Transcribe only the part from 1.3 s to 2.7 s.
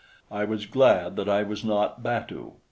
was not batu.